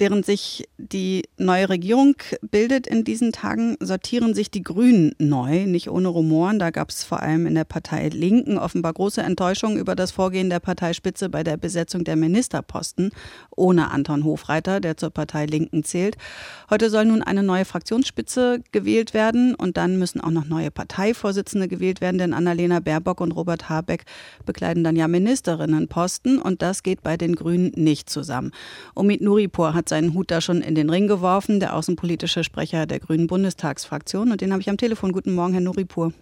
[0.00, 5.90] Während sich die neue Regierung bildet in diesen Tagen, sortieren sich die Grünen neu, nicht
[5.90, 6.58] ohne Rumoren.
[6.58, 10.48] Da gab es vor allem in der Partei Linken offenbar große Enttäuschung über das Vorgehen
[10.48, 13.10] der Parteispitze bei der Besetzung der Ministerposten
[13.54, 16.16] ohne Anton Hofreiter, der zur Partei Linken zählt.
[16.70, 21.68] Heute soll nun eine neue Fraktionsspitze gewählt werden und dann müssen auch noch neue Parteivorsitzende
[21.68, 24.04] gewählt werden, denn Annalena Baerbock und Robert Habeck
[24.46, 28.52] bekleiden dann ja Ministerinnenposten und das geht bei den Grünen nicht zusammen.
[28.94, 33.00] Omid Nuripur hat seinen Hut da schon in den Ring geworfen, der außenpolitische Sprecher der
[33.00, 34.32] Grünen Bundestagsfraktion.
[34.32, 35.12] Und den habe ich am Telefon.
[35.12, 36.14] Guten Morgen, Herr Nuripur.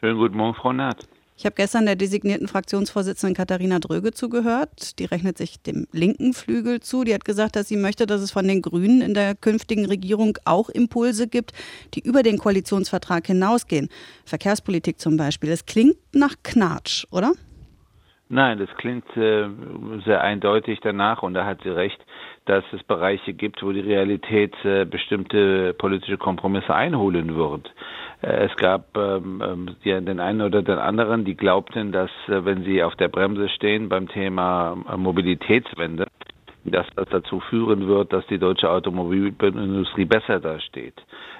[0.00, 1.06] Schönen guten Morgen, Frau Naht.
[1.36, 4.98] Ich habe gestern der designierten Fraktionsvorsitzenden Katharina Dröge zugehört.
[4.98, 7.04] Die rechnet sich dem linken Flügel zu.
[7.04, 10.36] Die hat gesagt, dass sie möchte, dass es von den Grünen in der künftigen Regierung
[10.44, 11.52] auch Impulse gibt,
[11.94, 13.88] die über den Koalitionsvertrag hinausgehen.
[14.24, 15.50] Verkehrspolitik zum Beispiel.
[15.50, 17.32] Es klingt nach Knatsch, oder?
[18.30, 19.48] Nein, das klingt äh,
[20.04, 21.98] sehr eindeutig danach und da hat sie recht,
[22.44, 27.72] dass es Bereiche gibt, wo die Realität äh, bestimmte politische Kompromisse einholen wird.
[28.20, 32.44] Äh, es gab ähm, ähm, ja, den einen oder den anderen, die glaubten, dass äh,
[32.44, 36.06] wenn sie auf der Bremse stehen beim Thema äh, Mobilitätswende,
[36.70, 40.94] dass das dazu führen wird, dass die deutsche Automobilindustrie besser dasteht.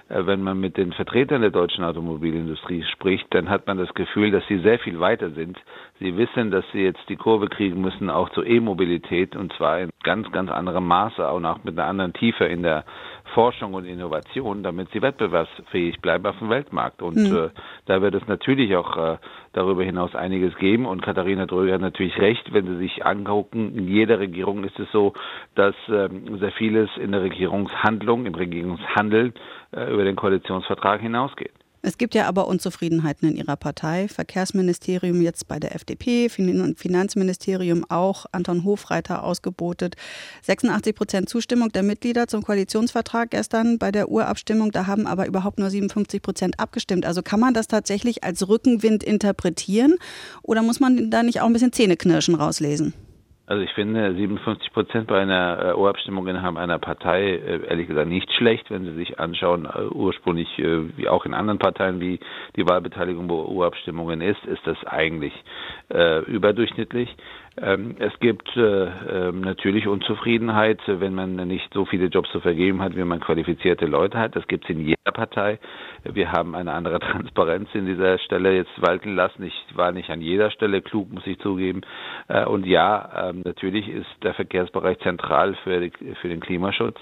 [0.09, 4.31] Äh, wenn man mit den Vertretern der deutschen Automobilindustrie spricht, dann hat man das Gefühl,
[4.31, 5.59] dass sie sehr viel weiter sind.
[5.99, 9.91] Sie wissen, dass sie jetzt die Kurve kriegen müssen, auch zur E-Mobilität, und zwar in
[10.03, 12.85] ganz, ganz anderem Maße auch mit einer anderen Tiefe in der
[13.29, 17.03] Forschung und Innovation, damit sie wettbewerbsfähig bleiben auf dem Weltmarkt.
[17.03, 17.37] Und mhm.
[17.37, 17.49] äh,
[17.87, 19.19] da wird es natürlich auch äh,
[19.53, 20.87] darüber hinaus einiges geben.
[20.87, 24.91] Und Katharina Dröger hat natürlich recht, wenn Sie sich angucken, in jeder Regierung ist es
[24.93, 25.13] so,
[25.55, 29.35] dass äh, sehr vieles in der Regierungshandlung, im Regierungshandeln
[29.73, 31.53] äh, über den Koalitionsvertrag hinausgeht.
[31.81, 34.09] Es gibt ja aber Unzufriedenheiten in Ihrer Partei.
[34.09, 39.95] Verkehrsministerium jetzt bei der FDP, Finanzministerium auch, Anton Hofreiter ausgebotet.
[40.43, 44.73] 86 Prozent Zustimmung der Mitglieder zum Koalitionsvertrag gestern bei der Urabstimmung.
[44.73, 47.07] Da haben aber überhaupt nur 57 Prozent abgestimmt.
[47.07, 49.97] Also kann man das tatsächlich als Rückenwind interpretieren
[50.43, 52.93] oder muss man da nicht auch ein bisschen Zähneknirschen rauslesen?
[53.49, 58.07] Also ich finde 57 Prozent bei einer äh, Urabstimmung innerhalb einer Partei äh, ehrlich gesagt
[58.07, 62.21] nicht schlecht, wenn Sie sich anschauen, äh, ursprünglich äh, wie auch in anderen Parteien, wie
[62.57, 65.33] die Wahlbeteiligung bei Urabstimmungen ist, ist das eigentlich
[65.91, 67.09] äh, überdurchschnittlich.
[67.61, 72.81] Ähm, es gibt äh, äh, natürlich Unzufriedenheit, wenn man nicht so viele Jobs zu vergeben
[72.83, 74.37] hat, wie man qualifizierte Leute hat.
[74.37, 75.59] Das gibt es in jeder Partei.
[76.05, 79.43] Wir haben eine andere Transparenz in dieser Stelle jetzt walten lassen.
[79.43, 81.81] Ich war nicht an jeder Stelle klug, muss ich zugeben.
[82.29, 85.91] Äh, und ja, ähm, natürlich ist der Verkehrsbereich zentral für,
[86.21, 86.99] für den Klimaschutz.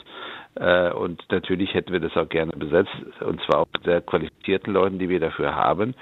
[0.59, 2.91] Äh, und natürlich hätten wir das auch gerne besetzt,
[3.21, 5.94] und zwar auch mit sehr qualifizierten Leuten, die wir dafür haben.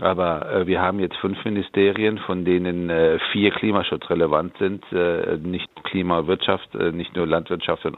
[0.00, 4.84] Aber äh, wir haben jetzt fünf Ministerien, von denen äh, vier klimaschutzrelevant sind,
[5.42, 7.96] nicht Klima und Wirtschaft, nicht nur Landwirtschaft und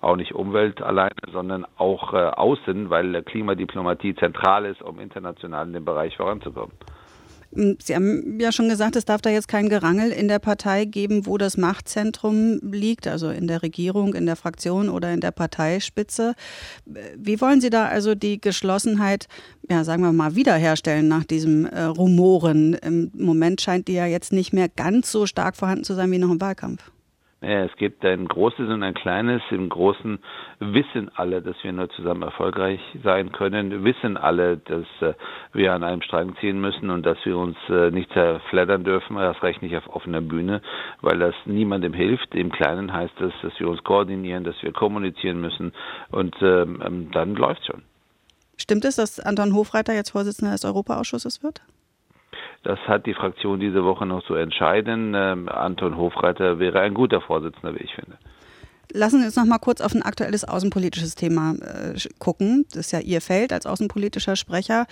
[0.00, 5.84] auch nicht Umwelt alleine, sondern auch Außen, weil Klimadiplomatie zentral ist, um international in dem
[5.84, 6.72] Bereich voranzukommen.
[7.56, 10.84] Hm, Sie haben ja schon gesagt, es darf da jetzt kein Gerangel in der Partei
[10.84, 15.30] geben, wo das Machtzentrum liegt, also in der Regierung, in der Fraktion oder in der
[15.30, 16.34] Parteispitze.
[17.16, 19.26] Wie wollen Sie da also die Geschlossenheit,
[19.70, 22.74] ja, sagen wir mal, wiederherstellen nach diesem äh, Rumoren?
[22.74, 26.18] Im Moment scheint die ja jetzt nicht mehr ganz so stark vorhanden zu sein wie
[26.18, 26.90] noch im Wahlkampf.
[27.42, 29.42] Es gibt ein großes und ein kleines.
[29.50, 30.18] Im Großen
[30.58, 33.84] wissen alle, dass wir nur zusammen erfolgreich sein können.
[33.84, 35.12] Wissen alle, dass äh,
[35.52, 39.42] wir an einem Strang ziehen müssen und dass wir uns äh, nicht zerfleddern dürfen, erst
[39.42, 40.62] recht nicht auf offener Bühne,
[41.02, 42.34] weil das niemandem hilft.
[42.34, 45.72] Im Kleinen heißt das, dass wir uns koordinieren, dass wir kommunizieren müssen
[46.10, 47.82] und ähm, ähm dann läuft schon.
[48.56, 51.60] Stimmt es, dass Anton Hofreiter jetzt Vorsitzender des Europaausschusses wird?
[52.66, 55.14] Das hat die Fraktion diese Woche noch zu entscheiden.
[55.14, 58.18] Ähm, Anton Hofreiter wäre ein guter Vorsitzender, wie ich finde.
[58.92, 62.66] Lassen Sie uns noch mal kurz auf ein aktuelles außenpolitisches Thema äh, gucken.
[62.70, 64.86] Das ist ja Ihr Feld als außenpolitischer Sprecher.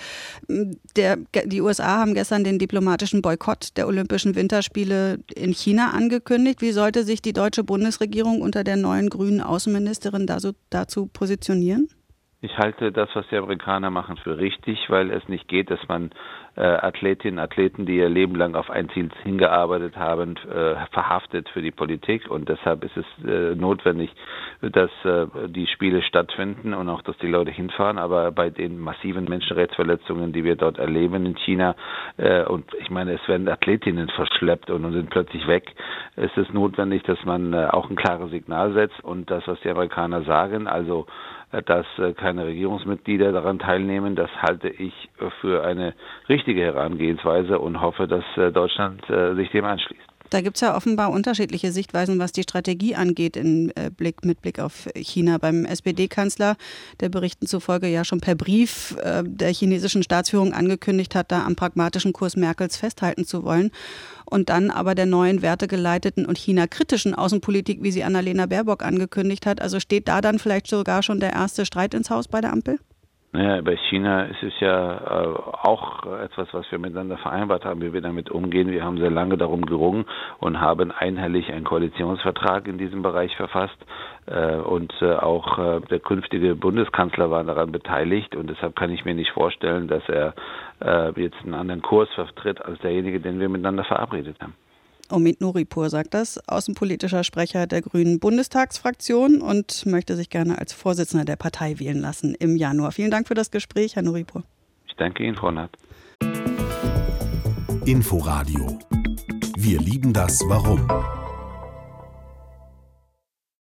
[0.95, 6.62] Der, die USA haben gestern den diplomatischen Boykott der Olympischen Winterspiele in China angekündigt.
[6.62, 11.88] Wie sollte sich die deutsche Bundesregierung unter der neuen grünen Außenministerin dazu, dazu positionieren?
[12.44, 16.11] Ich halte das, was die Amerikaner machen, für richtig, weil es nicht geht, dass man
[16.56, 21.62] äh, Athletinnen, Athleten, die ihr Leben lang auf ein Ziel hingearbeitet haben, äh, verhaftet für
[21.62, 22.31] die Politik.
[22.31, 24.11] Und deshalb ist es äh, notwendig,
[24.61, 27.96] dass äh, die Spiele stattfinden und auch, dass die Leute hinfahren.
[27.96, 31.75] Aber bei den massiven Menschenrechtsverletzungen, die wir dort erleben in China,
[32.19, 35.73] äh, und ich meine, es werden Athletinnen verschleppt und, und sind plötzlich weg,
[36.16, 39.70] ist es notwendig, dass man äh, auch ein klares Signal setzt und das, was die
[39.70, 41.06] Amerikaner sagen, also
[41.66, 44.16] dass äh, keine Regierungsmitglieder daran teilnehmen.
[44.16, 44.93] Das halte ich
[45.40, 45.94] für eine
[46.28, 50.13] richtige Herangehensweise und hoffe, dass äh, Deutschland äh, sich dem anschließt.
[50.35, 54.43] Da gibt es ja offenbar unterschiedliche Sichtweisen, was die Strategie angeht in äh, Blick, mit
[54.43, 55.39] Blick auf China.
[55.39, 56.57] Beim SPD-Kanzler,
[56.99, 61.55] der Berichten zufolge ja schon per Brief äh, der chinesischen Staatsführung angekündigt hat, da am
[61.55, 63.71] pragmatischen Kurs Merkels festhalten zu wollen.
[64.25, 69.63] Und dann aber der neuen wertegeleiteten und China-kritischen Außenpolitik, wie sie Annalena Baerbock angekündigt hat.
[69.63, 72.81] Also steht da dann vielleicht sogar schon der erste Streit ins Haus bei der Ampel?
[73.35, 75.27] Naja, bei China ist es ja äh,
[75.63, 78.71] auch etwas, was wir miteinander vereinbart haben, wie wir damit umgehen.
[78.71, 80.05] Wir haben sehr lange darum gerungen
[80.39, 83.75] und haben einhellig einen Koalitionsvertrag in diesem Bereich verfasst.
[84.27, 88.37] Äh, und äh, auch äh, der künftige Bundeskanzler war daran beteiligt.
[88.37, 90.35] Und deshalb kann ich mir nicht vorstellen, dass er
[90.81, 94.55] äh, jetzt einen anderen Kurs vertritt als derjenige, den wir miteinander verabredet haben.
[95.14, 101.25] Omid Nuripur sagt das, außenpolitischer Sprecher der Grünen Bundestagsfraktion und möchte sich gerne als Vorsitzender
[101.25, 102.90] der Partei wählen lassen im Januar.
[102.90, 104.43] Vielen Dank für das Gespräch, Herr Nuripur.
[104.88, 105.76] Ich danke Ihnen, Frau Nath.
[107.84, 108.78] Inforadio.
[109.56, 110.88] Wir lieben das Warum.